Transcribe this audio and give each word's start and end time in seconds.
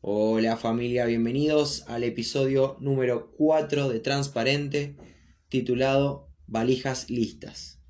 Hola 0.00 0.56
familia, 0.56 1.06
bienvenidos 1.06 1.82
al 1.88 2.04
episodio 2.04 2.76
número 2.78 3.32
4 3.36 3.88
de 3.88 3.98
Transparente 3.98 4.94
titulado 5.48 6.28
Valijas 6.46 7.10
Listas. 7.10 7.82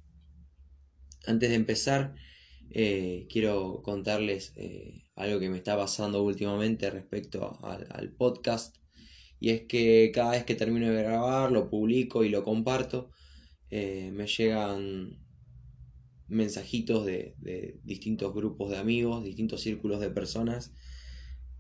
Antes 1.26 1.50
de 1.50 1.56
empezar, 1.56 2.14
eh, 2.70 3.26
quiero 3.28 3.82
contarles 3.82 4.54
eh, 4.56 5.02
algo 5.16 5.38
que 5.38 5.50
me 5.50 5.58
está 5.58 5.76
pasando 5.76 6.22
últimamente 6.22 6.88
respecto 6.88 7.58
al, 7.62 8.10
podcast. 8.14 8.78
Y 9.38 9.50
es 9.50 9.66
que 9.66 10.10
cada 10.14 10.30
vez 10.30 10.44
que 10.44 10.54
termino 10.54 10.90
de 10.90 11.02
grabar, 11.02 11.52
lo 11.52 11.68
publico 11.68 12.24
y 12.24 12.30
lo 12.30 12.42
comparto, 12.42 13.10
eh, 13.68 14.12
me 14.14 14.26
llegan 14.26 15.18
mensajitos 16.26 17.04
de, 17.04 17.34
de 17.36 17.80
distintos 17.84 18.32
grupos 18.34 18.70
de 18.70 18.78
amigos, 18.78 19.24
distintos 19.24 19.60
círculos 19.60 20.00
de 20.00 20.08
personas 20.08 20.72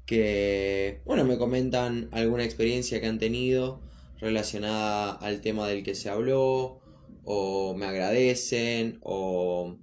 que, 0.08 1.02
bueno, 1.04 1.26
me 1.26 1.36
comentan 1.36 2.08
alguna 2.12 2.42
experiencia 2.42 2.98
que 2.98 3.06
han 3.08 3.18
tenido 3.18 3.82
relacionada 4.18 5.12
al 5.12 5.42
tema 5.42 5.68
del 5.68 5.82
que 5.82 5.94
se 5.94 6.08
habló, 6.08 6.80
o 7.24 7.74
me 7.76 7.84
agradecen, 7.84 8.98
o 9.02 9.76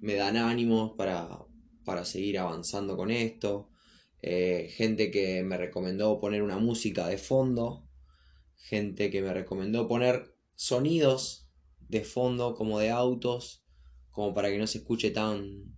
me 0.00 0.14
dan 0.14 0.38
ánimos 0.38 0.92
para, 0.96 1.44
para 1.84 2.06
seguir 2.06 2.38
avanzando 2.38 2.96
con 2.96 3.10
esto. 3.10 3.68
Eh, 4.22 4.70
gente 4.74 5.10
que 5.10 5.42
me 5.44 5.58
recomendó 5.58 6.18
poner 6.18 6.42
una 6.42 6.56
música 6.56 7.06
de 7.06 7.18
fondo, 7.18 7.86
gente 8.56 9.10
que 9.10 9.20
me 9.20 9.34
recomendó 9.34 9.86
poner 9.86 10.34
sonidos 10.54 11.46
de 11.90 12.04
fondo 12.04 12.54
como 12.54 12.78
de 12.78 12.88
autos, 12.88 13.66
como 14.12 14.32
para 14.32 14.48
que 14.48 14.56
no 14.56 14.66
se 14.66 14.78
escuche 14.78 15.10
tan, 15.10 15.77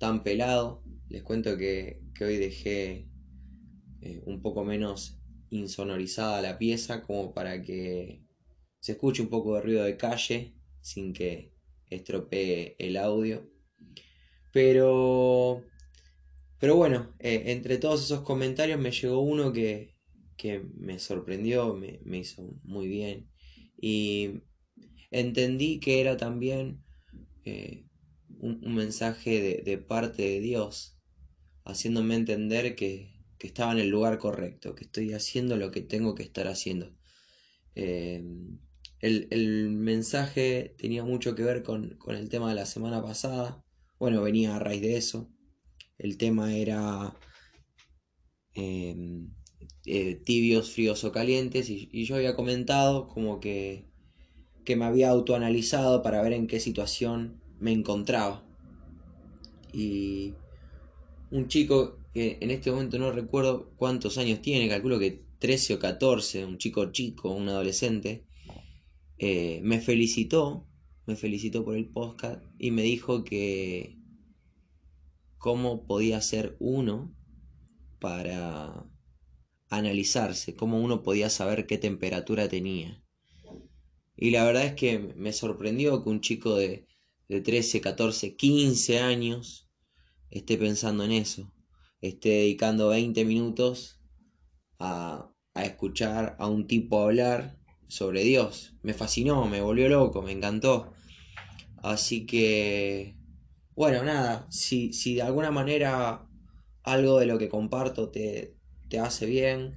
tan 0.00 0.24
pelado. 0.24 0.82
Les 1.08 1.22
cuento 1.22 1.56
que, 1.56 2.00
hoy 2.20 2.36
dejé 2.36 3.08
eh, 4.00 4.20
un 4.24 4.42
poco 4.42 4.64
menos 4.64 5.20
insonorizada 5.50 6.42
la 6.42 6.58
pieza 6.58 7.02
como 7.02 7.32
para 7.32 7.62
que 7.62 8.24
se 8.80 8.92
escuche 8.92 9.22
un 9.22 9.28
poco 9.28 9.54
de 9.54 9.62
ruido 9.62 9.84
de 9.84 9.96
calle 9.96 10.54
sin 10.80 11.12
que 11.12 11.52
estropee 11.88 12.76
el 12.78 12.96
audio. 12.96 13.48
Pero, 14.52 15.64
pero 16.58 16.76
bueno, 16.76 17.14
eh, 17.18 17.44
entre 17.46 17.78
todos 17.78 18.02
esos 18.02 18.22
comentarios 18.22 18.80
me 18.80 18.90
llegó 18.90 19.20
uno 19.20 19.52
que, 19.52 19.94
me 20.74 20.98
sorprendió, 20.98 21.74
me, 21.74 22.18
hizo 22.18 22.58
muy 22.62 22.88
bien. 22.88 23.30
Y 23.76 24.40
entendí 25.10 25.78
que 25.78 26.00
era 26.00 26.16
también 26.16 26.82
eh, 27.44 27.89
un, 28.40 28.74
mensaje 28.74 29.62
de, 29.64 29.78
parte 29.78 30.22
de 30.22 30.40
Dios 30.40 30.96
haciéndome 31.64 32.14
entender 32.14 32.74
que, 32.74 33.18
estaba 33.40 33.72
en 33.72 33.78
el 33.78 33.88
lugar 33.88 34.18
correcto, 34.18 34.74
que 34.74 34.84
estoy 34.84 35.14
haciendo 35.14 35.56
lo 35.56 35.70
que 35.70 35.80
tengo 35.80 36.14
que 36.14 36.22
estar 36.22 36.46
haciendo. 36.46 36.94
Eh, 37.74 38.22
el, 39.00 39.70
mensaje 39.70 40.74
tenía 40.76 41.04
mucho 41.04 41.34
que 41.34 41.42
ver 41.42 41.62
con, 41.62 41.98
el 42.08 42.28
tema 42.28 42.50
de 42.50 42.54
la 42.54 42.66
semana 42.66 43.02
pasada. 43.02 43.64
Bueno, 43.98 44.20
venía 44.20 44.56
a 44.56 44.58
raíz 44.58 44.82
de 44.82 44.98
eso. 44.98 45.30
El 45.96 46.18
tema 46.18 46.54
era 46.54 47.16
eh, 48.54 49.24
eh, 49.86 50.14
tibios, 50.16 50.72
fríos 50.72 51.02
o 51.04 51.12
calientes. 51.12 51.70
Y, 51.70 52.04
yo 52.04 52.16
había 52.16 52.36
comentado 52.36 53.08
como 53.08 53.40
que, 53.40 53.88
que 54.66 54.76
me 54.76 54.84
había 54.84 55.08
autoanalizado 55.08 56.02
para 56.02 56.20
ver 56.20 56.34
en 56.34 56.46
qué 56.46 56.60
situación 56.60 57.40
me 57.60 57.72
encontraba. 57.72 58.44
Y 59.72 60.34
un 61.30 61.46
chico 61.48 61.98
que 62.12 62.38
en 62.40 62.50
este 62.50 62.70
momento 62.70 62.98
no 62.98 63.12
recuerdo 63.12 63.72
cuántos 63.76 64.18
años 64.18 64.42
tiene, 64.42 64.68
calculo 64.68 64.98
que 64.98 65.24
13 65.38 65.74
o 65.74 65.78
14, 65.78 66.44
un 66.44 66.58
chico 66.58 66.90
chico, 66.90 67.30
un 67.30 67.48
adolescente, 67.48 68.26
eh, 69.18 69.60
me 69.62 69.80
felicitó, 69.80 70.66
me 71.06 71.16
felicitó 71.16 71.64
por 71.64 71.76
el 71.76 71.88
podcast 71.88 72.42
y 72.58 72.72
me 72.72 72.82
dijo 72.82 73.22
que 73.24 73.96
cómo 75.38 75.86
podía 75.86 76.20
ser 76.20 76.56
uno 76.58 77.14
para 78.00 78.86
analizarse, 79.68 80.54
cómo 80.54 80.80
uno 80.80 81.02
podía 81.02 81.30
saber 81.30 81.66
qué 81.66 81.78
temperatura 81.78 82.48
tenía. 82.48 83.02
Y 84.16 84.30
la 84.30 84.44
verdad 84.44 84.66
es 84.66 84.74
que 84.74 84.98
me 84.98 85.32
sorprendió 85.32 86.02
que 86.02 86.10
un 86.10 86.20
chico 86.20 86.56
de, 86.56 86.86
de 87.30 87.40
13, 87.40 87.80
14, 87.80 88.34
15 88.34 88.98
años 88.98 89.70
esté 90.30 90.58
pensando 90.58 91.04
en 91.04 91.12
eso, 91.12 91.52
esté 92.00 92.28
dedicando 92.28 92.88
20 92.88 93.24
minutos 93.24 94.00
a, 94.80 95.32
a 95.54 95.64
escuchar 95.64 96.34
a 96.40 96.48
un 96.48 96.66
tipo 96.66 97.00
hablar 97.00 97.56
sobre 97.86 98.24
Dios. 98.24 98.74
Me 98.82 98.94
fascinó, 98.94 99.46
me 99.46 99.60
volvió 99.60 99.88
loco, 99.88 100.22
me 100.22 100.32
encantó. 100.32 100.92
Así 101.84 102.26
que, 102.26 103.16
bueno, 103.76 104.02
nada, 104.02 104.48
si, 104.50 104.92
si 104.92 105.14
de 105.14 105.22
alguna 105.22 105.52
manera 105.52 106.26
algo 106.82 107.20
de 107.20 107.26
lo 107.26 107.38
que 107.38 107.48
comparto 107.48 108.10
te, 108.10 108.56
te 108.88 108.98
hace 108.98 109.26
bien, 109.26 109.76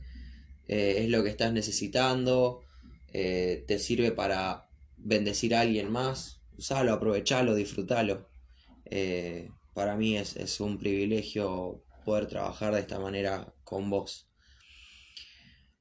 eh, 0.67 1.03
es 1.03 1.09
lo 1.09 1.23
que 1.23 1.29
estás 1.29 1.53
necesitando, 1.53 2.61
eh, 3.13 3.63
te 3.67 3.77
sirve 3.77 4.11
para 4.11 4.71
bendecir 4.97 5.53
a 5.53 5.61
alguien 5.61 5.91
más, 5.91 6.42
usalo, 6.57 6.93
aprovechalo, 6.93 7.55
disfrútalo. 7.55 8.29
Eh, 8.85 9.49
para 9.73 9.95
mí 9.95 10.17
es, 10.17 10.59
un 10.59 10.77
privilegio 10.77 11.83
poder 12.05 12.27
trabajar 12.27 12.73
de 12.73 12.81
esta 12.81 12.99
manera 12.99 13.53
con 13.63 13.89
vos. 13.89 14.29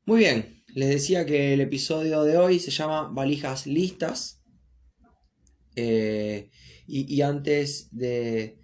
Muy 0.07 0.21
bien, 0.21 0.65
les 0.75 0.89
decía 0.89 1.27
que 1.27 1.53
el 1.55 1.61
episodio 1.61 2.25
de 2.25 2.37
hoy 2.37 2.59
se 2.59 2.71
llama 2.71 3.09
Valijas 3.09 3.67
Listas. 3.67 4.43
Eh, 5.77 6.51
y, 6.87 7.23
antes 7.23 7.89
de, 7.93 8.59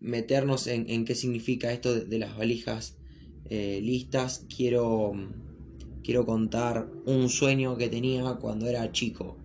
meternos 0.00 0.66
en, 0.66 1.04
qué 1.04 1.14
significa 1.14 1.72
esto 1.72 1.94
de, 1.94 2.18
las 2.18 2.36
valijas 2.36 2.96
eh, 3.50 3.80
listas, 3.82 4.46
quiero, 4.54 5.12
quiero 6.02 6.24
contar 6.24 6.90
un 7.04 7.28
sueño 7.28 7.76
que 7.76 7.88
tenía 7.88 8.36
cuando 8.40 8.66
era 8.66 8.90
chico. 8.92 9.38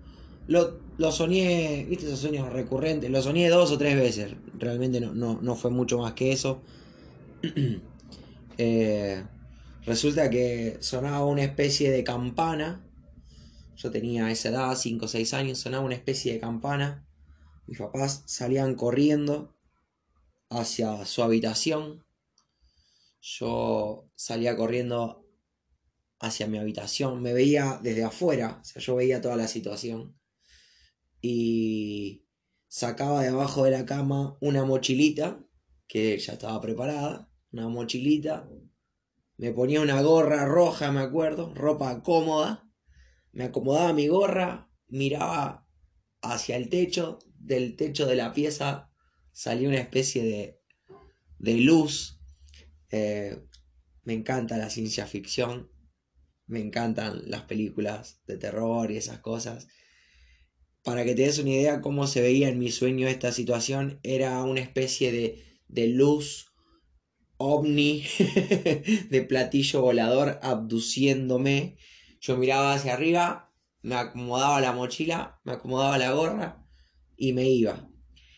Lo 1.01 1.12
soñé, 1.12 1.84
viste 1.89 2.06
esos 2.06 2.19
sueños 2.19 2.53
recurrentes, 2.53 3.09
lo 3.09 3.23
soñé 3.23 3.50
dos 3.50 3.72
o 3.72 3.78
tres 3.79 3.95
veces, 3.95 4.35
realmente 4.53 5.01
no, 5.01 5.56
fue 5.56 5.72
mucho 5.72 5.97
más 5.97 6.13
que 6.13 6.31
eso. 6.31 6.62
Eh, 8.57 9.23
resulta 9.85 10.29
que 10.29 10.78
sonaba 10.81 11.25
una 11.25 11.44
especie 11.44 11.89
de 11.89 12.03
campana, 12.03 12.85
yo 13.75 13.89
tenía 13.89 14.29
esa 14.29 14.50
edad, 14.50 14.75
5 14.75 15.06
o 15.06 15.07
6 15.07 15.34
años, 15.34 15.57
sonaba 15.57 15.84
una 15.84 15.95
especie 15.95 16.34
de 16.34 16.39
campana, 16.39 17.07
mis 17.66 17.79
papás 17.79 18.22
salían 18.28 18.75
corriendo 18.75 19.56
hacia 20.50 21.06
su 21.06 21.23
habitación, 21.23 22.06
yo 23.22 24.12
salía 24.13 24.56
corriendo 24.56 25.25
hacia 26.19 26.45
mi 26.45 26.59
habitación, 26.59 27.23
me 27.23 27.33
veía 27.33 27.79
desde 27.81 28.03
afuera, 28.03 28.59
o 28.62 28.66
sea, 28.66 28.79
yo 28.79 28.95
veía 28.97 29.22
toda 29.22 29.38
la 29.38 29.47
situación 29.47 30.21
y 31.22 32.26
sacaba 32.68 33.22
de 33.22 33.30
abajo 33.30 33.66
de 33.66 33.72
la 33.72 33.86
cama 33.86 34.38
una 34.42 34.66
mochilita 34.66 35.40
que 35.88 36.18
ya 36.18 36.34
estaba 36.34 36.59
preparada, 36.62 37.30
una 37.52 37.68
mochilita, 37.68 38.50
me 39.38 39.52
ponía 39.52 39.81
una 39.81 40.02
gorra 40.02 40.46
roja, 40.46 40.92
me 40.92 41.02
acuerdo, 41.02 41.54
ropa 41.54 42.02
cómoda, 42.02 42.70
me 43.34 43.46
acomodaba 43.46 43.94
mi 43.94 44.08
gorra, 44.08 44.72
miraba 44.88 45.68
hacia 46.22 46.56
el 46.56 46.70
techo, 46.70 47.20
del 47.38 47.76
techo 47.76 48.06
de 48.06 48.16
la 48.16 48.34
pieza 48.34 48.92
salía 49.31 49.68
una 49.68 49.80
especie 49.80 50.24
de, 50.24 50.62
de 51.40 51.56
luz. 51.56 52.20
Eh, 52.90 53.44
me 54.04 54.13
encanta 54.13 54.57
la 54.57 54.69
ciencia 54.69 55.06
ficción, 55.07 55.72
me 56.45 56.60
encantan 56.60 57.30
las 57.30 57.44
películas 57.44 58.22
de 58.25 58.38
terror 58.38 58.92
y 58.92 58.98
esas 58.98 59.19
cosas 59.19 59.68
para 60.83 61.04
que 61.04 61.16
te 61.16 61.24
des 61.24 61.39
una 61.39 61.51
idea 61.51 61.81
cómo 61.81 62.07
se 62.07 62.22
veía 62.22 62.50
en 62.50 62.60
mi 62.60 62.72
sueño 62.72 63.07
esta 63.07 63.31
situación, 63.31 64.00
era 64.04 64.42
una 64.44 64.62
especie 64.62 65.12
de, 65.12 65.88
luz 65.88 66.54
ovni 67.38 68.04
de 69.10 69.25
platillo 69.28 69.81
volador 69.81 70.39
abduciéndome. 70.42 71.78
Yo 72.19 72.38
miraba 72.38 72.74
hacia 72.74 72.94
arriba, 72.94 73.51
me 73.81 73.95
acomodaba 73.95 74.62
la 74.62 74.74
mochila, 74.74 75.39
me 75.44 75.54
acomodaba 75.54 75.98
la 75.98 76.12
gorra 76.12 76.68
y 77.16 77.33
me 77.33 77.50
iba. 77.50 77.89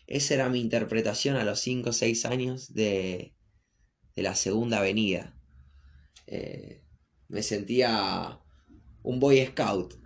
Esa 0.06 0.34
era 0.34 0.48
mi 0.48 0.60
interpretación 0.60 1.36
a 1.36 1.44
los 1.44 1.60
5 1.60 1.90
o 1.90 1.92
6 1.92 2.26
años 2.26 2.74
de, 2.74 3.34
de 4.14 4.22
la 4.22 4.34
segunda 4.34 4.78
avenida. 4.78 5.34
Eh, 6.26 6.82
me 7.28 7.42
sentía 7.42 8.40
un 9.02 9.18
boy 9.20 9.44
scout 9.46 10.03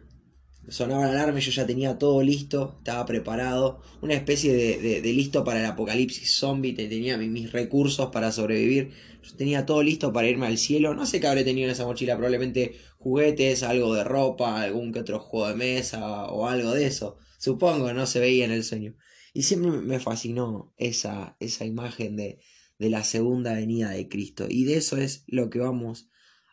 sonaba 0.68 1.06
la 1.06 1.12
alarma 1.12 1.38
y 1.38 1.42
yo 1.42 1.50
ya 1.50 1.66
tenía 1.66 1.98
todo 1.98 2.22
listo, 2.22 2.76
estaba 2.78 3.06
preparado, 3.06 3.82
una 4.02 4.14
especie 4.14 4.52
de, 4.52 5.12
listo 5.12 5.44
para 5.44 5.60
el 5.60 5.66
apocalipsis 5.66 6.32
zombie, 6.36 6.74
tenía 6.74 7.16
mis 7.16 7.52
recursos 7.52 8.10
para 8.10 8.32
sobrevivir, 8.32 8.90
yo 9.22 9.36
tenía 9.36 9.66
todo 9.66 9.82
listo 9.82 10.12
para 10.12 10.28
irme 10.28 10.46
al 10.46 10.58
cielo, 10.58 10.94
no 10.94 11.06
sé 11.06 11.20
qué 11.20 11.26
habré 11.26 11.44
tenido 11.44 11.66
en 11.66 11.72
esa 11.72 11.86
mochila, 11.86 12.16
probablemente 12.16 12.76
juguetes, 12.98 13.62
algo 13.62 13.94
de 13.94 14.04
ropa, 14.04 14.62
algún 14.62 14.92
que 14.92 15.00
otro 15.00 15.20
juego 15.20 15.48
de 15.48 15.54
mesa 15.54 16.26
o 16.26 16.46
algo 16.46 16.72
de 16.72 16.86
eso, 16.86 17.16
supongo, 17.38 17.92
no 17.92 18.06
se 18.06 18.20
veía 18.20 18.44
en 18.44 18.52
el 18.52 18.64
sueño. 18.64 18.94
Y 19.34 19.42
siempre 19.42 19.70
me 19.70 20.00
fascinó 20.00 20.72
esa, 20.76 21.36
esa 21.38 21.64
imagen 21.64 22.16
de, 22.16 22.40
de 22.78 22.90
la 22.90 23.04
segunda 23.04 23.54
venida 23.54 23.90
de 23.90 24.08
Cristo, 24.08 24.46
y 24.48 24.64
de 24.64 24.76
eso 24.76 24.96
es 24.96 25.24
lo 25.26 25.50
que 25.50 25.60
vamos 25.60 26.08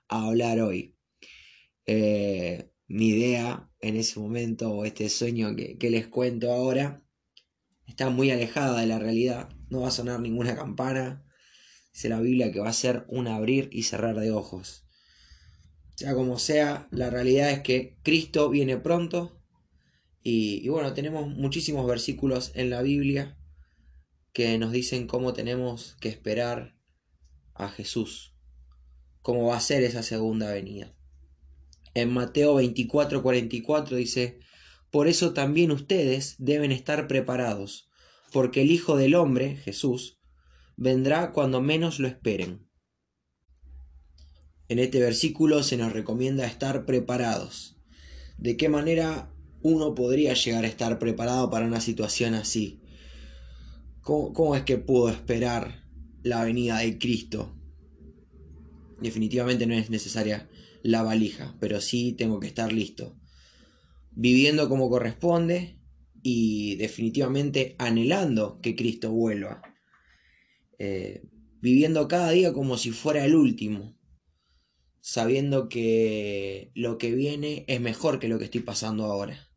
a 0.08 0.28
hablar 0.28 0.62
hoy. 0.62 0.96
Eh, 1.88 2.72
mi 2.88 3.10
idea 3.10 3.70
en 3.80 3.96
ese 3.96 4.20
momento 4.20 4.72
o 4.72 4.86
este 4.86 5.10
sueño 5.10 5.56
que, 5.56 5.90
les 5.90 6.08
cuento 6.08 6.52
ahora 6.52 7.04
está 7.88 8.10
muy 8.10 8.32
alejada 8.32 8.80
de 8.80 8.88
la 8.88 9.00
realidad. 9.00 9.50
No 9.70 9.82
va 9.82 9.90
a 9.90 9.92
sonar 9.92 10.20
ninguna 10.20 10.56
campana. 10.56 11.26
Dice 11.94 12.10
la 12.10 12.20
Biblia 12.20 12.52
que 12.52 12.60
va 12.60 12.70
a 12.70 12.74
ser 12.74 13.06
un 13.08 13.28
abrir 13.28 13.70
y 13.72 13.84
cerrar 13.84 14.20
de 14.20 14.32
ojos. 14.32 14.86
Sea 15.96 16.14
como 16.14 16.38
sea, 16.38 16.88
la 16.92 17.10
realidad 17.10 17.52
es 17.52 17.62
que 17.62 17.98
Cristo 18.04 18.50
viene 18.50 18.78
pronto. 18.78 19.42
Y, 20.22 20.66
y 20.66 20.70
bueno, 20.70 20.94
tenemos 20.94 21.28
muchísimos 21.28 21.88
versículos 21.88 22.52
en 22.56 22.70
la 22.70 22.82
Biblia 22.82 23.38
que 24.34 24.58
nos 24.58 24.72
dicen 24.72 25.08
cómo 25.08 25.34
tenemos 25.34 25.96
que 26.02 26.10
esperar 26.10 26.76
a 27.54 27.70
Jesús. 27.70 28.36
Cómo 29.22 29.48
va 29.48 29.58
a 29.58 29.62
ser 29.62 29.84
esa 29.84 30.04
segunda 30.04 30.52
venida. 30.52 30.94
En 31.96 32.12
Mateo 32.12 32.56
24, 32.56 33.24
44 33.24 33.96
dice, 33.96 34.40
Por 34.92 35.08
eso 35.08 35.34
también 35.34 35.72
ustedes 35.72 36.36
deben 36.40 36.74
estar 36.74 37.08
preparados, 37.08 37.90
porque 38.34 38.64
el 38.64 38.72
Hijo 38.72 38.98
del 38.98 39.16
Hombre, 39.16 39.56
Jesús, 39.56 40.20
vendrá 40.76 41.32
cuando 41.32 41.62
menos 41.62 42.00
lo 42.00 42.10
esperen. 42.10 42.68
En 44.68 44.80
este 44.80 45.00
versículo 45.00 45.64
se 45.64 45.78
nos 45.78 45.94
recomienda 45.94 46.46
estar 46.46 46.86
preparados. 46.86 47.78
¿De 48.38 48.58
qué 48.58 48.68
manera 48.68 49.32
uno 49.62 49.96
podría 49.96 50.34
llegar 50.34 50.66
a 50.66 50.68
estar 50.68 51.00
preparado 51.00 51.50
para 51.50 51.66
una 51.66 51.80
situación 51.80 52.34
así? 52.34 52.82
¿Cómo, 54.02 54.34
cómo 54.34 54.56
es 54.58 54.64
que 54.64 54.78
puedo 54.78 55.08
esperar 55.08 55.86
la 56.24 56.44
venida 56.44 56.80
de 56.80 56.98
Cristo? 57.00 57.56
Definitivamente 59.00 59.66
no 59.66 59.76
es 59.76 59.90
necesaria 59.90 60.50
la 60.86 61.02
valija, 61.02 61.56
pero 61.60 61.82
sí 61.82 62.14
tengo 62.14 62.40
que 62.40 62.46
estar 62.46 62.72
listo. 62.72 63.18
Viviendo 64.12 64.70
como 64.70 64.88
corresponde 64.88 65.80
y 66.22 66.76
definitivamente 66.76 67.76
anhelando 67.80 68.60
que 68.62 68.76
Cristo 68.76 69.12
vuelva. 69.12 69.64
Eh, 70.78 71.24
viviendo 71.60 72.08
cada 72.08 72.30
día 72.30 72.54
como 72.54 72.78
si 72.78 72.92
fuera 72.92 73.26
el 73.26 73.34
último, 73.34 73.98
sabiendo 75.02 75.70
que 75.70 76.72
lo 76.76 77.00
que 77.00 77.16
viene 77.16 77.66
es 77.68 77.82
mejor 77.82 78.20
que 78.20 78.28
lo 78.28 78.38
que 78.38 78.46
estoy 78.46 78.62
pasando 78.62 79.06
ahora, 79.06 79.50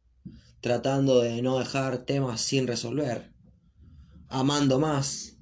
tratando 0.63 1.21
de 1.21 1.43
no 1.43 1.59
dejar 1.59 2.07
temas 2.07 2.41
sin 2.41 2.67
resolver, 2.67 3.35
amando 4.29 4.79
más. 4.79 5.37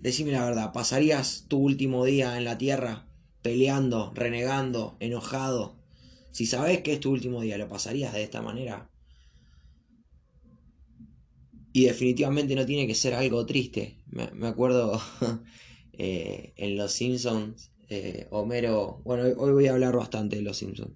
Decime 0.00 0.32
la 0.32 0.44
verdad, 0.44 0.72
¿pasarías 0.72 1.46
tu 1.46 1.58
último 1.58 2.04
día 2.04 2.36
en 2.36 2.44
la 2.44 2.58
tierra 2.58 3.11
peleando, 3.42 4.12
renegando, 4.14 4.96
enojado. 5.00 5.76
Si 6.30 6.46
sabes 6.46 6.80
que 6.80 6.94
es 6.94 7.00
tu 7.00 7.10
último 7.10 7.42
día, 7.42 7.58
¿lo 7.58 7.68
pasarías 7.68 8.14
de 8.14 8.22
esta 8.22 8.40
manera? 8.40 8.88
Y 11.72 11.84
definitivamente 11.84 12.54
no 12.54 12.64
tiene 12.64 12.86
que 12.86 12.94
ser 12.94 13.14
algo 13.14 13.44
triste. 13.44 13.98
Me, 14.06 14.46
acuerdo 14.46 15.00
eh, 15.92 16.52
en 16.56 16.76
Los 16.76 16.92
Simpsons, 16.92 17.72
eh, 17.88 18.28
Homero, 18.30 19.02
bueno, 19.04 19.24
hoy 19.38 19.52
voy 19.52 19.66
a 19.66 19.72
hablar 19.72 19.96
bastante 19.96 20.36
de 20.36 20.42
Los 20.42 20.58
Simpsons. 20.58 20.92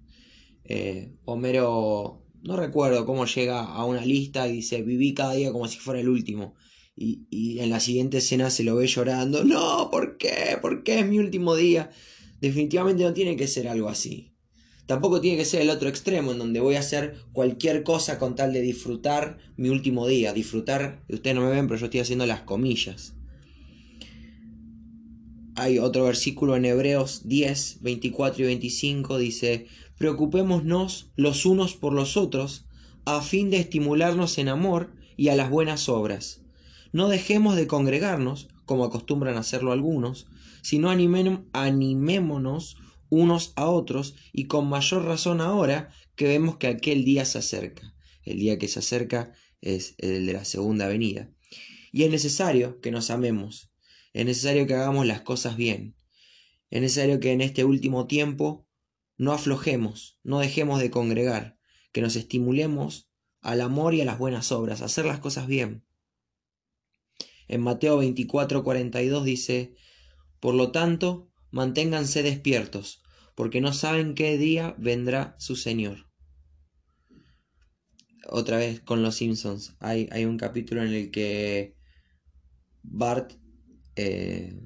Eh, 0.63 1.13
Homero, 1.25 2.25
no 2.43 2.55
recuerdo 2.55 3.05
cómo 3.05 3.25
llega 3.25 3.63
a 3.63 3.85
una 3.85 4.05
lista 4.05 4.47
y 4.47 4.53
dice, 4.53 4.81
viví 4.81 5.13
cada 5.13 5.33
día 5.33 5.51
como 5.51 5.67
si 5.67 5.77
fuera 5.77 5.99
el 5.99 6.09
último. 6.09 6.55
Y, 6.95 7.27
y 7.29 7.59
en 7.59 7.69
la 7.69 7.79
siguiente 7.79 8.17
escena 8.17 8.49
se 8.49 8.63
lo 8.63 8.75
ve 8.75 8.87
llorando, 8.87 9.43
no, 9.43 9.89
¿por 9.91 10.17
qué? 10.17 10.57
¿Por 10.61 10.83
qué 10.83 10.99
es 10.99 11.07
mi 11.07 11.19
último 11.19 11.55
día? 11.55 11.91
Definitivamente 12.41 13.03
no 13.03 13.13
tiene 13.13 13.35
que 13.35 13.47
ser 13.47 13.67
algo 13.67 13.89
así. 13.89 14.33
Tampoco 14.87 15.19
tiene 15.19 15.37
que 15.37 15.45
ser 15.45 15.61
el 15.61 15.69
otro 15.69 15.89
extremo, 15.89 16.31
en 16.31 16.39
donde 16.39 16.61
voy 16.61 16.75
a 16.75 16.79
hacer 16.79 17.17
cualquier 17.33 17.83
cosa 17.83 18.17
con 18.17 18.35
tal 18.35 18.53
de 18.53 18.61
disfrutar 18.61 19.37
mi 19.57 19.67
último 19.67 20.07
día. 20.07 20.31
Disfrutar, 20.31 21.03
ustedes 21.09 21.35
no 21.35 21.41
me 21.41 21.51
ven, 21.51 21.67
pero 21.67 21.77
yo 21.77 21.85
estoy 21.85 21.99
haciendo 21.99 22.25
las 22.25 22.41
comillas. 22.41 23.13
Hay 25.55 25.79
otro 25.79 26.05
versículo 26.05 26.55
en 26.55 26.65
Hebreos 26.65 27.27
10, 27.27 27.79
24 27.81 28.43
y 28.43 28.45
25, 28.45 29.17
dice, 29.17 29.65
preocupémonos 29.97 31.11
los 31.15 31.45
unos 31.45 31.73
por 31.73 31.93
los 31.93 32.15
otros, 32.15 32.65
a 33.05 33.21
fin 33.21 33.49
de 33.49 33.57
estimularnos 33.57 34.37
en 34.37 34.49
amor 34.49 34.93
y 35.17 35.29
a 35.29 35.35
las 35.35 35.49
buenas 35.49 35.89
obras. 35.89 36.41
No 36.93 37.09
dejemos 37.09 37.55
de 37.55 37.67
congregarnos, 37.67 38.47
como 38.65 38.85
acostumbran 38.85 39.35
hacerlo 39.35 39.71
algunos, 39.71 40.27
sino 40.67 40.89
animémonos 40.89 42.75
unos 43.07 43.53
a 43.55 43.69
otros 43.69 44.15
y 44.33 44.47
con 44.47 44.67
mayor 44.67 45.05
razón 45.05 45.39
ahora 45.39 45.93
que 46.17 46.27
vemos 46.27 46.57
que 46.57 46.67
aquel 46.67 47.05
día 47.05 47.23
se 47.23 47.37
acerca. 47.37 47.95
El 48.23 48.39
día 48.39 48.59
que 48.59 48.67
se 48.67 48.79
acerca 48.79 49.31
es 49.61 49.95
el 49.97 50.25
de 50.25 50.33
la 50.33 50.43
segunda 50.43 50.89
venida. 50.89 51.31
Y 51.93 52.03
es 52.03 52.11
necesario 52.11 52.81
que 52.81 52.91
nos 52.91 53.11
amemos, 53.11 53.71
es 54.11 54.25
necesario 54.25 54.67
que 54.67 54.73
hagamos 54.73 55.07
las 55.07 55.21
cosas 55.21 55.55
bien, 55.55 55.95
es 56.69 56.81
necesario 56.81 57.21
que 57.21 57.31
en 57.31 57.39
este 57.39 57.63
último 57.63 58.05
tiempo 58.05 58.67
no 59.15 59.31
aflojemos, 59.31 60.19
no 60.21 60.39
dejemos 60.39 60.81
de 60.81 60.91
congregar, 60.91 61.57
que 61.93 62.01
nos 62.01 62.17
estimulemos 62.17 63.09
al 63.39 63.61
amor 63.61 63.93
y 63.93 64.01
a 64.01 64.05
las 64.05 64.19
buenas 64.19 64.51
obras, 64.51 64.81
a 64.81 64.85
hacer 64.85 65.05
las 65.05 65.19
cosas 65.19 65.47
bien. 65.47 65.85
En 67.47 67.61
Mateo 67.61 67.99
24, 67.99 68.65
42 68.65 69.23
dice, 69.23 69.77
por 70.39 70.53
lo 70.55 70.71
tanto, 70.71 71.29
manténganse 71.51 72.23
despiertos, 72.23 73.01
porque 73.35 73.61
no 73.61 73.73
saben 73.73 74.15
qué 74.15 74.37
día 74.37 74.75
vendrá 74.77 75.35
su 75.39 75.55
Señor. 75.55 76.07
Otra 78.29 78.57
vez 78.57 78.81
con 78.81 79.03
los 79.03 79.15
Simpsons, 79.15 79.75
hay, 79.79 80.09
hay 80.11 80.25
un 80.25 80.37
capítulo 80.37 80.83
en 80.83 80.93
el 80.93 81.11
que 81.11 81.75
Bart 82.83 83.33
eh, 83.95 84.59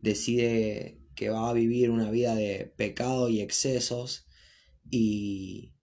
decide 0.00 1.00
que 1.14 1.30
va 1.30 1.50
a 1.50 1.52
vivir 1.52 1.90
una 1.90 2.10
vida 2.10 2.34
de 2.34 2.72
pecado 2.76 3.28
y 3.28 3.40
excesos 3.40 4.26
y, 4.88 5.74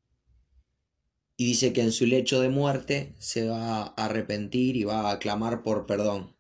y 1.36 1.46
dice 1.46 1.74
que 1.74 1.82
en 1.82 1.92
su 1.92 2.06
lecho 2.06 2.42
de 2.42 2.50
muerte 2.50 3.16
se 3.20 3.48
va 3.48 3.84
a 3.84 4.06
arrepentir 4.06 4.76
y 4.76 4.84
va 4.84 5.12
a 5.12 5.20
clamar 5.20 5.62
por 5.62 5.86
perdón. 5.86 6.37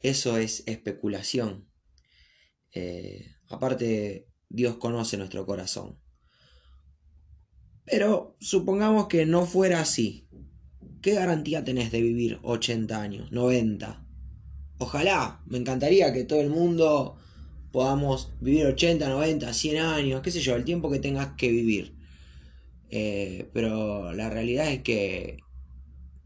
Eso 0.00 0.36
es 0.36 0.62
especulación. 0.66 1.68
Eh, 2.72 3.34
aparte, 3.48 4.28
Dios 4.48 4.76
conoce 4.76 5.16
nuestro 5.16 5.44
corazón. 5.46 5.98
Pero 7.84 8.36
supongamos 8.38 9.08
que 9.08 9.26
no 9.26 9.46
fuera 9.46 9.80
así. 9.80 10.28
¿Qué 11.00 11.14
garantía 11.14 11.64
tenés 11.64 11.90
de 11.90 12.02
vivir 12.02 12.38
80 12.42 13.00
años, 13.00 13.32
90? 13.32 14.04
Ojalá, 14.78 15.42
me 15.46 15.58
encantaría 15.58 16.12
que 16.12 16.24
todo 16.24 16.40
el 16.40 16.50
mundo 16.50 17.16
podamos 17.72 18.32
vivir 18.40 18.66
80, 18.66 19.08
90, 19.08 19.52
100 19.52 19.76
años, 19.78 20.20
qué 20.22 20.30
sé 20.30 20.40
yo, 20.40 20.56
el 20.56 20.64
tiempo 20.64 20.90
que 20.90 20.98
tengas 20.98 21.34
que 21.36 21.50
vivir. 21.50 21.96
Eh, 22.90 23.50
pero 23.52 24.12
la 24.12 24.30
realidad 24.30 24.70
es 24.70 24.82
que 24.82 25.38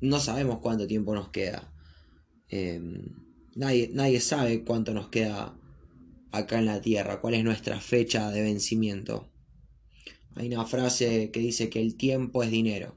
no 0.00 0.20
sabemos 0.20 0.58
cuánto 0.58 0.86
tiempo 0.86 1.14
nos 1.14 1.28
queda. 1.30 1.72
Em, 2.48 3.31
Nadie, 3.54 4.20
sabe 4.20 4.64
cuánto 4.64 4.94
nos 4.94 5.08
queda 5.08 5.58
acá 6.30 6.58
en 6.58 6.66
la 6.66 6.80
tierra, 6.80 7.20
cuál 7.20 7.34
es 7.34 7.44
nuestra 7.44 7.80
fecha 7.80 8.30
de 8.30 8.42
vencimiento. 8.42 9.30
Hay 10.34 10.46
una 10.46 10.64
frase 10.64 11.30
que 11.30 11.40
dice 11.40 11.68
que 11.68 11.80
el 11.80 11.96
tiempo 11.96 12.42
es 12.42 12.50
dinero. 12.50 12.96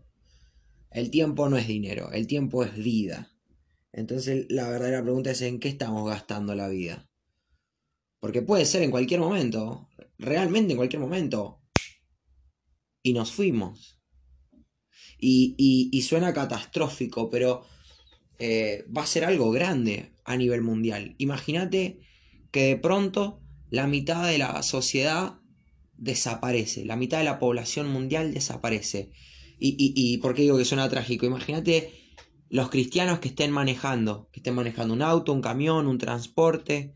El 0.91 1.11
tiempo 1.11 1.49
no 1.49 1.57
es 1.57 1.67
dinero, 1.67 2.11
el 2.13 2.27
tiempo 2.27 2.63
es 2.63 2.75
vida. 2.75 3.33
Entonces 3.91 4.45
la 4.49 4.69
verdadera 4.69 5.03
pregunta 5.03 5.31
es 5.31 5.41
en 5.41 5.59
qué 5.59 5.67
estamos 5.67 6.07
gastando 6.07 6.55
la 6.55 6.69
vida. 6.69 7.09
Porque 8.21 8.41
puede 8.41 8.65
ser 8.65 8.81
en 8.81 8.91
cualquier 8.91 9.19
momento, 9.19 9.89
realmente 10.17 10.71
en 10.71 10.77
cualquier 10.77 11.01
momento. 11.01 11.61
Y 13.03 13.13
nos 13.13 13.31
fuimos. 13.31 13.99
Y, 15.19 16.01
suena 16.01 16.33
catastrófico, 16.33 17.29
pero 17.29 17.65
eh, 18.39 18.85
va 18.95 19.03
a 19.03 19.07
ser 19.07 19.25
algo 19.25 19.51
grande 19.51 20.13
a 20.23 20.37
nivel 20.37 20.61
mundial. 20.61 21.15
Imagínate 21.17 21.99
que 22.51 22.67
de 22.67 22.77
pronto 22.77 23.41
la 23.69 23.87
mitad 23.87 24.27
de 24.27 24.37
la 24.37 24.61
sociedad 24.63 25.39
desaparece, 25.97 26.85
la 26.85 26.95
mitad 26.95 27.19
de 27.19 27.23
la 27.23 27.39
población 27.39 27.89
mundial 27.89 28.33
desaparece. 28.33 29.11
Y, 29.59 29.69
y, 29.77 29.93
y 29.95 30.17
¿por 30.17 30.35
qué 30.35 30.43
digo 30.43 30.57
que 30.57 30.65
suena 30.65 30.89
trágico? 30.89 31.25
Imagínate 31.25 31.93
los 32.49 32.69
cristianos 32.69 33.19
que 33.19 33.29
estén 33.29 33.51
manejando, 33.51 34.29
que 34.31 34.39
estén 34.39 34.55
manejando 34.55 34.93
un 34.93 35.01
auto, 35.01 35.33
un 35.33 35.41
camión, 35.41 35.87
un 35.87 35.97
transporte, 35.97 36.93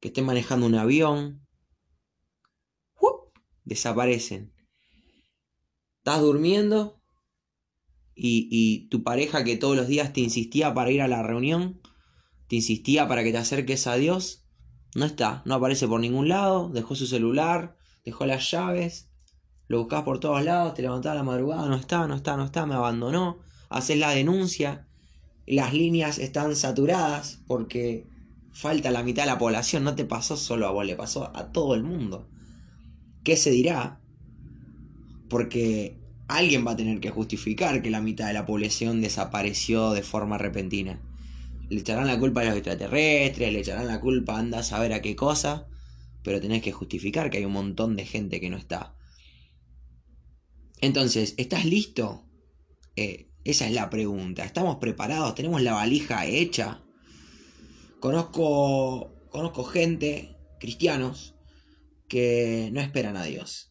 que 0.00 0.08
estén 0.08 0.24
manejando 0.24 0.66
un 0.66 0.74
avión, 0.74 1.46
desaparecen. 3.68 4.54
Estás 5.98 6.22
durmiendo 6.22 6.97
y, 8.20 8.88
tu 8.90 9.02
pareja 9.02 9.44
que 9.44 9.56
todos 9.56 9.76
los 9.76 9.88
días 9.88 10.12
te 10.12 10.20
insistía 10.20 10.74
para 10.74 10.90
ir 10.90 11.02
a 11.02 11.08
la 11.08 11.22
reunión, 11.22 11.80
te 12.48 12.56
insistía 12.56 13.06
para 13.06 13.22
que 13.22 13.32
te 13.32 13.38
acerques 13.38 13.86
a 13.86 13.94
Dios, 13.96 14.44
no 14.94 15.04
está, 15.04 15.42
no 15.44 15.54
aparece 15.54 15.86
por 15.86 16.00
ningún 16.00 16.28
lado, 16.28 16.70
dejó 16.70 16.94
su 16.94 17.06
celular, 17.06 17.76
dejó 18.04 18.26
las 18.26 18.50
llaves, 18.50 19.10
lo 19.68 19.80
buscás 19.80 20.02
por 20.02 20.18
todos 20.18 20.42
lados, 20.42 20.74
te 20.74 20.82
levantás 20.82 21.12
a 21.12 21.16
la 21.16 21.22
madrugada, 21.22 21.68
no 21.68 21.76
está, 21.76 22.06
no 22.08 22.14
está, 22.14 22.36
no 22.36 22.44
está, 22.44 22.66
me 22.66 22.74
abandonó, 22.74 23.38
haces 23.68 23.98
la 23.98 24.10
denuncia, 24.10 24.88
las 25.46 25.72
líneas 25.72 26.18
están 26.18 26.56
saturadas 26.56 27.40
porque 27.46 28.06
falta 28.52 28.90
la 28.90 29.02
mitad 29.02 29.22
de 29.22 29.30
la 29.30 29.38
población, 29.38 29.84
no 29.84 29.94
te 29.94 30.04
pasó 30.04 30.36
solo 30.36 30.66
a 30.66 30.72
vos, 30.72 30.84
le 30.84 30.96
pasó 30.96 31.36
a 31.36 31.52
todo 31.52 31.74
el 31.74 31.84
mundo. 31.84 32.28
¿Qué 33.22 33.36
se 33.36 33.50
dirá? 33.50 34.00
Porque 35.28 35.98
alguien 36.28 36.66
va 36.66 36.72
a 36.72 36.76
tener 36.76 37.00
que 37.00 37.10
justificar 37.10 37.82
que 37.82 37.90
la 37.90 38.02
mitad 38.02 38.26
de 38.26 38.34
la 38.34 38.46
población 38.46 39.00
desapareció 39.00 39.92
de 39.92 40.02
forma 40.02 40.38
repentina. 40.38 41.00
Le 41.70 41.80
echarán 41.80 42.06
la 42.06 42.18
culpa 42.18 42.42
a 42.42 42.44
los 42.44 42.54
extraterrestres, 42.54 43.52
le 43.52 43.60
echarán 43.60 43.88
la 43.88 44.00
culpa, 44.00 44.38
anda 44.38 44.60
a 44.60 44.62
saber 44.62 44.92
a 44.92 45.02
qué 45.02 45.16
cosa, 45.16 45.66
pero 46.22 46.40
tenés 46.40 46.62
que 46.62 46.72
justificar 46.72 47.30
que 47.30 47.38
hay 47.38 47.44
un 47.44 47.52
montón 47.52 47.96
de 47.96 48.06
gente 48.06 48.40
que 48.40 48.50
no 48.50 48.56
está. 48.56 48.94
Entonces, 50.80 51.34
¿estás 51.38 51.64
listo? 51.64 52.24
Eh, 52.96 53.30
esa 53.44 53.66
es 53.66 53.72
la 53.72 53.90
pregunta. 53.90 54.44
¿Estamos 54.44 54.76
preparados? 54.76 55.34
¿Tenemos 55.34 55.62
la 55.62 55.72
valija 55.72 56.26
hecha? 56.26 56.82
Conozco, 58.00 59.14
conozco 59.30 59.64
gente, 59.64 60.36
cristianos, 60.60 61.34
que 62.08 62.70
no 62.72 62.80
esperan 62.80 63.16
a 63.16 63.24
Dios. 63.24 63.67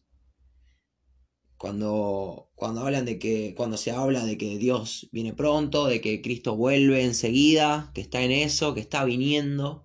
Cuando, 1.58 2.50
cuando 2.54 2.82
hablan 2.82 3.04
de 3.04 3.18
que, 3.18 3.54
cuando 3.56 3.76
se 3.76 3.90
habla 3.90 4.24
de 4.24 4.38
que 4.38 4.58
Dios 4.58 5.08
viene 5.12 5.34
pronto, 5.34 5.86
de 5.86 6.00
que 6.00 6.22
Cristo 6.22 6.56
vuelve 6.56 7.04
enseguida, 7.04 7.90
que 7.94 8.00
está 8.00 8.22
en 8.22 8.30
eso, 8.30 8.74
que 8.74 8.80
está 8.80 9.04
viniendo. 9.04 9.84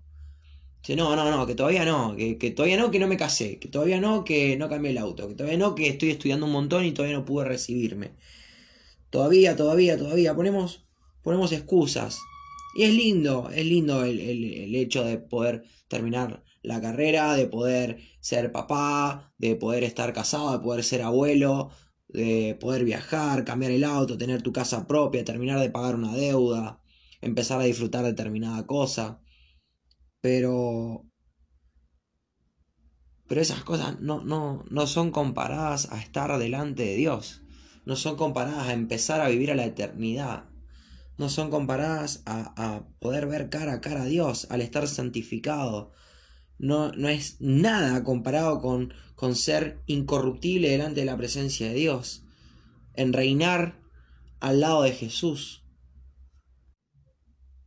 Dice, 0.81 0.95
no, 0.95 1.15
no, 1.15 1.29
no, 1.31 1.47
que 1.47 1.55
todavía 1.55 1.85
no, 1.85 2.15
que, 2.15 2.37
que 2.37 2.51
todavía 2.51 2.77
no, 2.77 2.91
que 2.91 2.99
no 2.99 3.07
me 3.07 3.17
casé, 3.17 3.57
que 3.59 3.69
todavía 3.69 3.99
no, 3.99 4.23
que 4.23 4.55
no 4.57 4.69
cambié 4.69 4.91
el 4.91 4.97
auto, 4.99 5.27
que 5.27 5.35
todavía 5.35 5.57
no, 5.57 5.75
que 5.75 5.87
estoy 5.87 6.11
estudiando 6.11 6.45
un 6.45 6.51
montón 6.51 6.85
y 6.85 6.91
todavía 6.91 7.17
no 7.17 7.25
pude 7.25 7.45
recibirme. 7.45 8.11
Todavía, 9.13 9.55
todavía, 9.55 9.97
todavía. 9.97 10.35
Ponemos, 10.35 10.85
ponemos 11.21 11.51
excusas. 11.51 12.19
Y 12.75 12.83
es 12.83 12.93
lindo, 12.93 13.49
es 13.53 13.65
lindo 13.65 14.03
el, 14.03 14.19
el, 14.19 14.75
hecho 14.75 15.03
de 15.03 15.19
poder 15.19 15.63
terminar 15.87 16.42
la 16.63 16.81
carrera, 16.81 17.35
de 17.35 17.47
poder 17.47 17.99
ser 18.19 18.51
papá, 18.51 19.33
de 19.37 19.55
poder 19.55 19.83
estar 19.83 20.13
casado, 20.13 20.53
de 20.53 20.59
poder 20.63 20.83
ser 20.83 21.01
abuelo, 21.01 21.71
de 22.07 22.57
poder 22.59 22.85
viajar, 22.85 23.45
cambiar 23.45 23.71
el 23.71 23.83
auto, 23.83 24.17
tener 24.17 24.41
tu 24.41 24.53
casa 24.53 24.87
propia, 24.87 25.25
terminar 25.25 25.59
de 25.59 25.69
pagar 25.69 25.95
una 25.95 26.13
deuda, 26.13 26.81
empezar 27.21 27.59
a 27.61 27.65
disfrutar 27.65 28.03
determinada 28.03 28.65
cosa. 28.65 29.21
Pero... 30.21 31.05
Pero 33.27 33.41
esas 33.41 33.63
cosas 33.63 33.99
no, 34.01 34.23
no, 34.23 34.63
no 34.69 34.85
son 34.87 35.11
comparadas 35.11 35.91
a 35.91 35.99
estar 35.99 36.37
delante 36.37 36.83
de 36.83 36.95
Dios. 36.95 37.41
No 37.85 37.95
son 37.95 38.15
comparadas 38.15 38.67
a 38.67 38.73
empezar 38.73 39.21
a 39.21 39.29
vivir 39.29 39.51
a 39.51 39.55
la 39.55 39.65
eternidad 39.65 40.53
no 41.17 41.29
son 41.29 41.49
comparadas 41.51 42.23
a, 42.25 42.85
poder 42.99 43.27
ver 43.27 43.49
cara 43.49 43.73
a 43.73 43.81
cara 43.81 44.03
a 44.03 44.05
Dios, 44.05 44.47
al 44.49 44.61
estar 44.61 44.87
santificado. 44.87 45.91
No, 46.63 46.93
no 46.93 47.09
es 47.09 47.41
nada 47.41 48.05
comparado 48.05 48.61
con, 48.61 48.93
con 49.15 49.35
ser 49.35 49.83
incorruptible 49.85 50.69
delante 50.69 51.01
de 51.01 51.05
la 51.05 51.17
presencia 51.17 51.67
de 51.67 51.73
Dios, 51.73 52.23
en 52.93 53.11
reinar 53.11 53.81
al 54.39 54.61
lado 54.61 54.83
de 54.83 54.93
Jesús. 54.93 55.65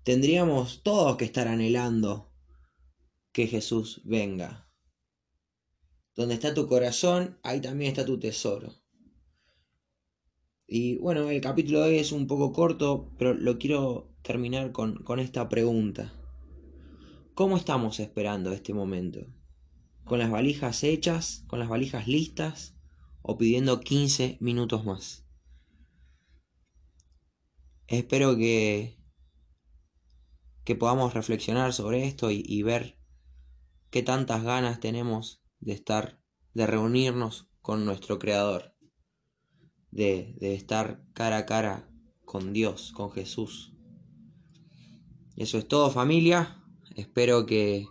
Tendríamos 0.02 0.82
todos 0.82 1.18
que 1.18 1.26
estar 1.26 1.46
anhelando 1.46 2.32
que 3.32 3.46
Jesús 3.46 4.00
venga. 4.06 4.72
Donde 6.14 6.32
está 6.32 6.54
tu 6.54 6.66
corazón, 6.66 7.38
ahí 7.42 7.60
también 7.60 7.90
está 7.90 8.06
tu 8.06 8.18
tesoro. 8.18 8.72
Y 10.66 10.96
bueno, 10.96 11.28
el 11.28 11.42
capítulo 11.42 11.82
de 11.82 11.90
hoy 11.90 11.98
es 11.98 12.12
un 12.12 12.26
poco 12.26 12.50
corto, 12.50 13.12
pero 13.18 13.34
lo 13.34 13.58
quiero 13.58 14.16
terminar 14.22 14.72
con, 14.72 15.04
con 15.04 15.20
esta 15.20 15.50
pregunta. 15.50 16.14
¿Cómo 17.36 17.58
estamos 17.58 18.00
esperando 18.00 18.50
este 18.50 18.72
momento? 18.72 19.26
¿Con 20.06 20.20
las 20.20 20.30
valijas 20.30 20.82
hechas? 20.82 21.44
¿Con 21.48 21.58
las 21.58 21.68
valijas 21.68 22.08
listas? 22.08 22.74
¿O 23.20 23.36
pidiendo 23.36 23.80
15 23.80 24.38
minutos 24.40 24.86
más? 24.86 25.26
Espero 27.88 28.38
que, 28.38 28.98
que 30.64 30.76
podamos 30.76 31.12
reflexionar 31.12 31.74
sobre 31.74 32.06
esto 32.06 32.30
y, 32.30 32.62
ver 32.62 32.98
qué 33.90 34.02
tantas 34.02 34.42
ganas 34.42 34.80
tenemos 34.80 35.42
de 35.60 35.74
estar, 35.74 36.18
de 36.54 36.66
reunirnos 36.66 37.50
con 37.60 37.84
nuestro 37.84 38.18
Creador 38.18 38.74
de, 39.90 40.38
estar 40.40 41.04
cara 41.12 41.36
a 41.36 41.44
cara 41.44 41.86
con 42.24 42.54
Dios, 42.54 42.92
con 42.92 43.10
Jesús. 43.10 43.74
Eso 45.36 45.58
es 45.58 45.68
todo 45.68 45.90
familia. 45.90 46.62
Espero 46.96 47.44
que, 47.44 47.86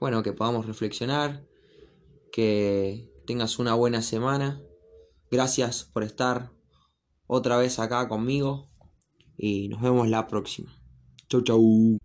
bueno, 0.00 0.22
que 0.22 0.32
podamos 0.32 0.66
reflexionar, 0.66 1.46
que 2.32 3.10
tengas 3.26 3.58
una 3.58 3.74
buena 3.74 4.02
semana. 4.02 4.60
Gracias 5.30 5.84
por 5.84 6.02
estar 6.02 6.50
otra 7.26 7.56
vez 7.56 7.78
acá 7.78 8.08
conmigo 8.08 8.68
y 9.38 9.68
nos 9.68 9.80
vemos 9.80 10.08
la 10.08 10.26
próxima. 10.26 10.72
Chau 11.28 11.42
chau. 11.42 12.03